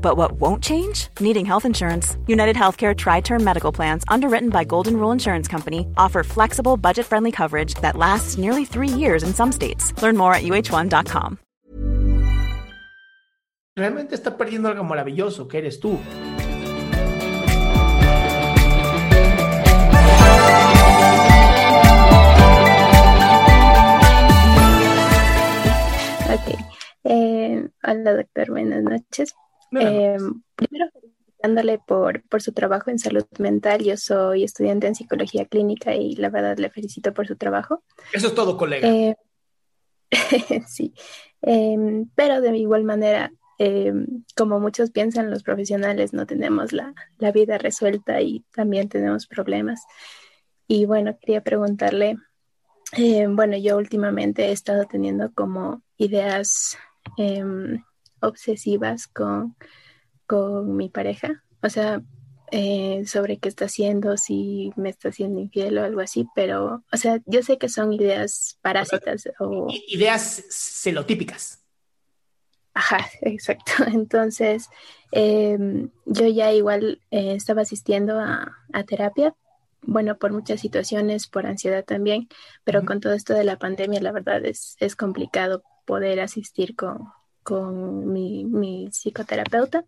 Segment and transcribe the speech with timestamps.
[0.00, 1.08] But what won't change?
[1.20, 2.16] Needing health insurance.
[2.26, 7.04] United Healthcare Tri Term Medical Plans, underwritten by Golden Rule Insurance Company, offer flexible, budget
[7.06, 9.92] friendly coverage that lasts nearly three years in some states.
[10.02, 11.38] Learn more at uh1.com.
[13.76, 16.00] Realmente está perdiendo algo maravilloso, que eres tú.
[26.28, 26.58] Ok.
[27.04, 28.50] Eh, hola, doctor.
[28.50, 29.34] Buenas noches.
[29.72, 30.16] Eh,
[30.54, 33.82] primero, felicitándole por, por su trabajo en salud mental.
[33.82, 37.82] Yo soy estudiante en psicología clínica y la verdad le felicito por su trabajo.
[38.12, 38.88] Eso es todo, colega.
[38.88, 39.16] Eh,
[40.66, 40.94] sí,
[41.42, 47.32] Em, pero de igual manera, em, como muchos piensan, los profesionales no tenemos la, la
[47.32, 49.82] vida resuelta y también tenemos problemas.
[50.66, 52.16] Y bueno, quería preguntarle,
[52.96, 56.76] eh, bueno, yo últimamente he estado teniendo como ideas
[57.16, 57.82] em,
[58.20, 59.56] obsesivas con,
[60.26, 62.02] con mi pareja, o sea,
[62.50, 66.96] eh, sobre qué está haciendo, si me está haciendo infiel o algo así, pero, o
[66.96, 69.66] sea, yo sé que son ideas parásitas o...
[69.88, 71.62] Ideas celotípicas.
[72.72, 73.72] Ajá, exacto.
[73.86, 74.68] Entonces,
[75.12, 79.34] em, yo ya igual eh, estaba asistiendo a, a terapia,
[79.82, 82.28] bueno, por muchas situaciones, por ansiedad también,
[82.64, 87.08] pero con todo esto de la pandemia, la verdad es, es complicado poder asistir con,
[87.48, 89.86] con mi, mi psicoterapeuta.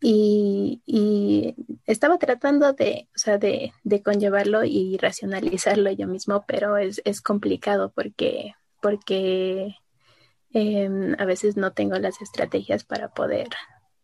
[0.00, 1.56] Y, y
[1.86, 7.20] estaba tratando de, o sea, de, de conllevarlo y racionalizarlo yo mismo, pero es, es
[7.20, 9.74] complicado porque, porque
[10.52, 13.48] em, a veces no tengo las estrategias para poder,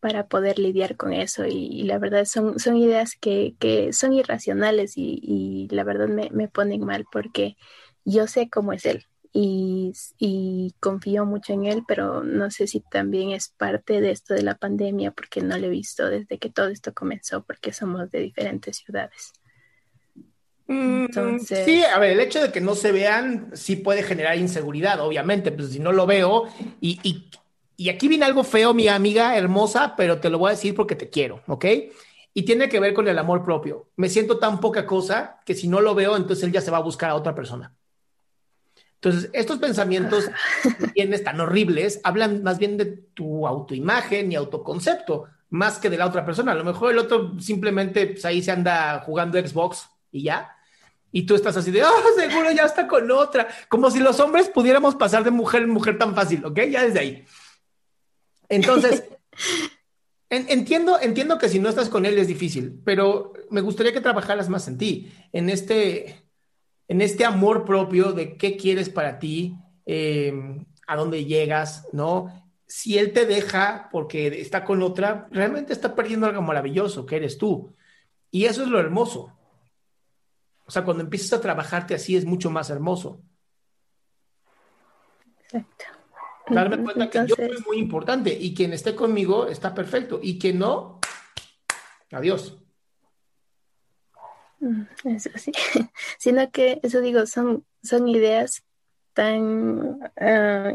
[0.00, 1.46] para poder lidiar con eso.
[1.46, 6.08] Y, y la verdad son, son ideas que, que son irracionales y, y la verdad
[6.08, 7.56] me, me ponen mal porque
[8.04, 12.80] yo sé cómo es él y, y confío mucho en él, pero no sé si
[12.80, 16.50] también es parte de esto de la pandemia porque no lo he visto desde que
[16.50, 19.32] todo esto comenzó porque somos de diferentes ciudades.
[20.66, 24.38] Mm, Entonces- Sí, a ver, el hecho de que no se vean sí puede generar
[24.38, 26.44] inseguridad, obviamente, pues si no lo veo
[26.80, 27.28] y, y,
[27.76, 30.94] y aquí viene algo feo, mi amiga hermosa, pero te lo voy a decir porque
[30.96, 31.64] te quiero, ¿ok?
[32.32, 33.88] Y tiene que ver con el amor propio.
[33.96, 36.78] Me siento tan poca cosa que si no lo veo, entonces él ya se va
[36.78, 37.74] a buscar a otra persona.
[39.04, 40.30] Entonces, estos pensamientos
[40.62, 45.98] que tienes tan horribles hablan más bien de tu autoimagen y autoconcepto, más que de
[45.98, 46.52] la otra persona.
[46.52, 50.56] A lo mejor el otro simplemente pues, ahí se anda jugando Xbox y ya.
[51.12, 53.46] Y tú estás así de, oh, seguro ya está con otra.
[53.68, 56.60] Como si los hombres pudiéramos pasar de mujer en mujer tan fácil, ¿ok?
[56.70, 57.24] Ya desde ahí.
[58.48, 59.04] Entonces,
[60.30, 64.00] en- entiendo, entiendo que si no estás con él es difícil, pero me gustaría que
[64.00, 66.23] trabajaras más en ti, en este,
[66.88, 69.56] en este amor propio de qué quieres para ti,
[69.86, 70.32] eh,
[70.86, 72.32] a dónde llegas, ¿no?
[72.66, 77.38] Si él te deja porque está con otra, realmente está perdiendo algo maravilloso, que eres
[77.38, 77.72] tú.
[78.30, 79.32] Y eso es lo hermoso.
[80.66, 83.20] O sea, cuando empiezas a trabajarte así es mucho más hermoso.
[85.44, 85.84] Exacto.
[86.48, 90.58] Darme cuenta que yo soy muy importante y quien esté conmigo está perfecto y quien
[90.58, 91.00] no,
[92.10, 92.58] adiós.
[94.64, 94.86] Mm,
[95.16, 95.52] Eso sí,
[96.18, 98.62] sino que eso digo, son, son ideas
[99.12, 100.72] tan ah,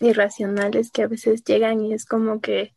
[0.00, 2.74] irracionales que a veces llegan y es como que,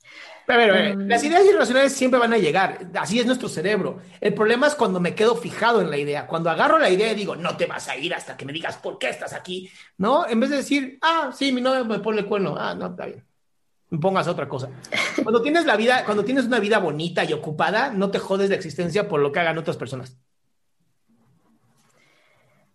[0.48, 3.50] A ver, a ver, Um, las ideas irracionales siempre van a llegar, así es nuestro
[3.50, 4.00] cerebro.
[4.22, 7.16] El problema es cuando me quedo fijado en la idea, cuando agarro la idea y
[7.16, 10.28] digo, no te vas a ir hasta que me digas por qué estás aquí, ¿no?
[10.28, 13.06] En vez de decir, ah, sí, mi novia me pone el cuerno, ah, no, está
[13.08, 13.24] bien,
[13.90, 14.70] pongas otra cosa.
[15.24, 18.56] Cuando tienes la vida, cuando tienes una vida bonita y ocupada, no te jodes de
[18.56, 20.18] existencia por lo que hagan otras personas.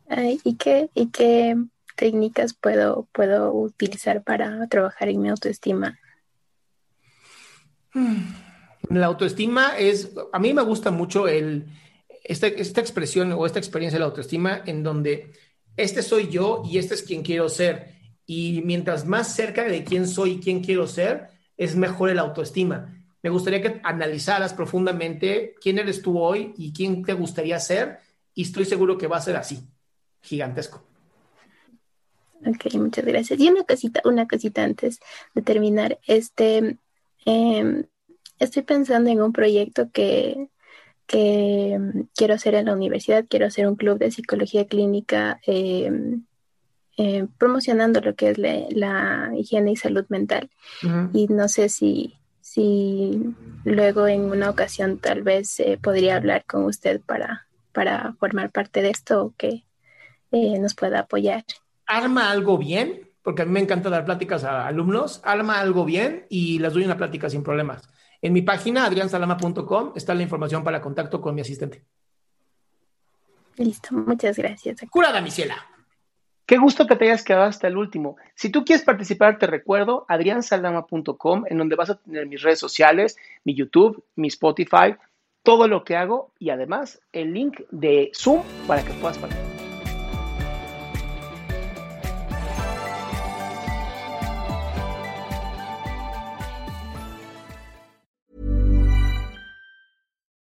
[0.09, 1.57] ay, ¿y qué, y qué
[1.97, 5.99] técnicas puedo, puedo utilizar para trabajar en mi autoestima?
[8.89, 11.67] La autoestima es, a mí me gusta mucho el,
[12.25, 15.33] esta, esta expresión o esta experiencia de la autoestima en donde
[15.77, 18.02] este soy yo y este es quien quiero ser.
[18.27, 23.03] Y mientras más cerca de quién soy y quién quiero ser, es mejor el autoestima.
[23.23, 27.99] Me gustaría que analizaras profundamente quién eres tú hoy y quién te gustaría ser
[28.35, 29.61] y estoy seguro que va a ser así,
[30.21, 30.83] gigantesco.
[32.45, 33.39] Ok, muchas gracias.
[33.39, 34.99] Y una cosita, una cosita antes
[35.35, 36.01] de terminar.
[36.07, 36.79] Este,
[37.25, 37.85] em,
[38.39, 40.49] estoy pensando en un proyecto que,
[41.07, 43.25] que em, quiero hacer en la universidad.
[43.29, 45.41] Quiero hacer un club de psicología clínica
[46.97, 50.51] em, promocionando lo que es la, higiene y salud mental.
[51.13, 53.35] Y no sé si, si
[53.65, 58.83] luego en una ocasión tal vez eh, podría hablar con usted para, para formar parte
[58.83, 59.65] de esto o que
[60.33, 61.45] eh, nos pueda apoyar
[61.93, 66.27] arma algo bien, porque a mí me encanta dar pláticas a alumnos, arma algo bien
[66.29, 67.89] y les doy una plática sin problemas.
[68.21, 71.85] En mi página, adriansalama.com, está la información para contacto con mi asistente.
[73.57, 74.81] Listo, muchas gracias.
[74.91, 75.72] Curada, Misiela.
[76.47, 78.17] Qué gusto que te hayas quedado hasta el último.
[78.35, 83.17] Si tú quieres participar, te recuerdo adriansaldama.com, en donde vas a tener mis redes sociales,
[83.45, 84.97] mi YouTube, mi Spotify,
[85.43, 89.53] todo lo que hago y además el link de Zoom para que puedas participar.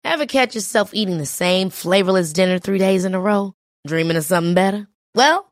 [0.03, 3.53] Ever catch yourself eating the same flavorless dinner three days in a row?
[3.85, 4.87] Dreaming of something better?
[5.13, 5.51] Well,